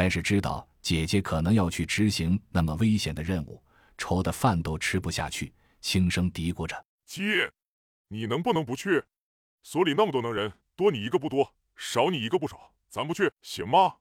[0.00, 3.62] 但是知道姐姐可能要去执行那么危险的任务，
[3.98, 7.52] 愁得饭都吃不下去，轻声嘀咕着：“姐，
[8.08, 9.04] 你能不能不去？
[9.62, 13.96] 所里那么多能人，多你一个不多，少你一个不少，咱不去行吗？”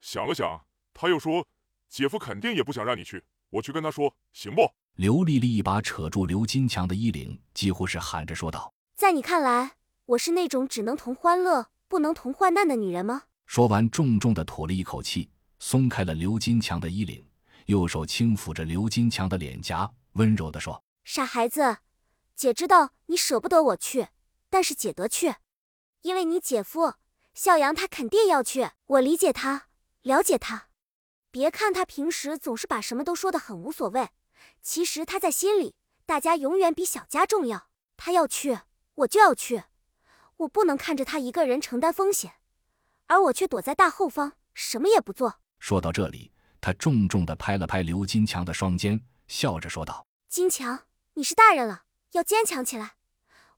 [0.00, 1.44] 想了想，他又说
[1.90, 9.72] ：“姐夫肯定也不想让你去，我去跟他说，行不？”刘丽丽一把扯住刘金强的衣领，几乎是喊着说道：“在你看来，
[10.06, 15.28] 我是那种只能同欢乐不能同患难的女人吗？”说完，重重的吐了一口气，
[15.58, 17.22] 松开了刘金强的衣领，
[17.66, 21.76] 右手轻抚着刘金强的脸颊，温柔地说：“傻孩子，
[22.34, 24.08] 姐知道你舍不得我去，
[24.48, 25.34] 但是姐得去，
[26.00, 26.94] 因为你姐夫
[27.34, 29.66] 孝阳他肯定要去，我理解他。”
[30.00, 30.68] 了解他，
[31.30, 34.08] 别看他平时总是把什么都说得很无所谓，
[34.62, 35.74] 其实他在心里，
[36.06, 37.68] 大家永远比小家重要。
[37.98, 38.60] 他要去，
[38.94, 39.64] 我就要去，
[40.38, 42.32] 我不能看着他一个人承担风险，
[43.12, 45.38] 而我却躲在大后方，什么也不做。
[45.58, 52.92] 说到这里，他重重地拍了拍刘金强的双肩，笑着说道：“金强，你是大人了，要坚强起来。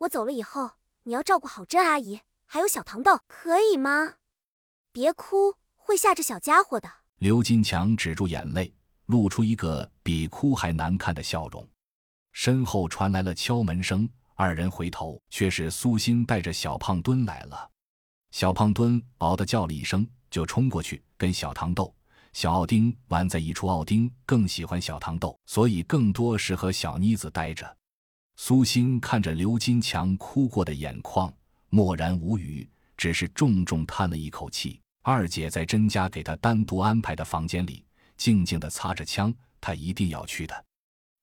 [0.00, 0.72] 我走了以后，
[1.04, 4.16] 你要照顾好甄阿姨，还有小糖豆，可以吗？
[4.92, 5.54] 别哭。”
[5.88, 6.86] 会吓着小家伙的。
[7.16, 8.74] 刘金强止住眼泪，
[9.06, 11.66] 露出一个比哭还难看的笑容。
[12.32, 17.70] 身后传来了敲门声，二人回头，却是苏欣带着小胖墩来了。
[18.38, 21.92] 小胖墩嗷的叫了一声，就冲过去跟小糖豆、
[22.32, 23.66] 小奥丁玩在一处。
[23.66, 27.76] 奥丁更喜欢小糖豆，所以更多是和小妮子待着。
[28.36, 31.34] 苏欣看着刘金强哭过的眼眶，
[31.68, 34.80] 默然无语，只是重重叹了一口气。
[35.02, 37.84] 二姐在甄家给她单独安排的房间里，
[38.16, 39.34] 静静地擦着枪。
[39.60, 40.64] 她一定要去的，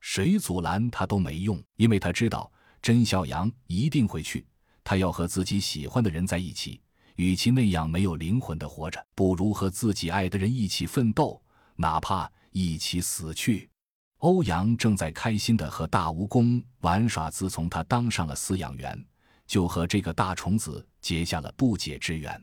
[0.00, 2.50] 谁阻拦她都没用，因为她知道
[2.82, 4.44] 甄小阳一定会去。
[4.82, 6.78] 他要和自己喜欢的人在一起，
[7.16, 11.40] 与其那样没有灵魂的活着，不如和自己爱的人一起奋斗，
[11.76, 13.70] 哪怕一起死去。
[14.18, 19.04] 欧阳正在开心的和大蜈蚣玩耍，自从他当上了饲养员，
[19.46, 22.42] 就和这个大虫子结下了不解之缘。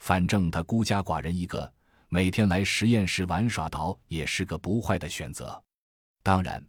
[0.00, 1.72] 反正他孤家寡人一个，
[2.08, 5.62] 每天来实验室玩耍，倒也是个不坏的选择。
[6.22, 6.62] 当然，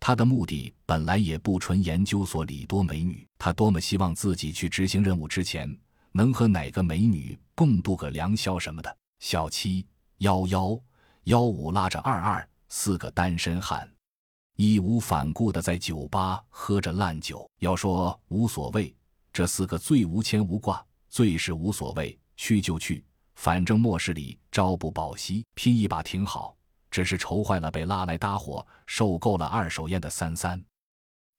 [0.00, 3.26] 他的目的本来也不纯研究所里多美女。
[3.38, 5.76] 他多么希望自己去执行任务之前，
[6.16, 8.96] 能和哪个美女共度个良宵什么的。
[9.18, 9.86] 小七、
[10.18, 10.80] 幺幺、
[11.24, 13.86] 幺五拉着二二，四个单身汉，
[14.56, 17.46] 义无反顾的在酒吧喝着烂酒。
[17.58, 18.96] 要说无所谓，
[19.30, 22.18] 这四个最无牵无挂，最是无所谓。
[22.34, 26.56] 去就去，反正末世里朝不保夕，拼一把挺好。
[26.90, 30.62] 只是愁坏了被拉来搭伙、受够了二手烟的三三。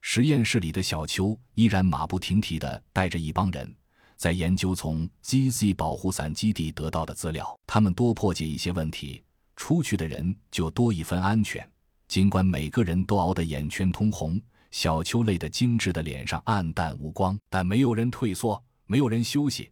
[0.01, 3.75] 实验室里的小邱依然马不停蹄地带着一帮人，
[4.17, 7.57] 在研究从 ZZ 保护伞基地得到的资料。
[7.65, 9.23] 他们多破解一些问题，
[9.55, 11.65] 出去的人就多一分安全。
[12.07, 14.41] 尽管每个人都熬得眼圈通红，
[14.71, 19.69] 小邱累得精致的脸上黯淡无光，但没有人退缩，没有人休息。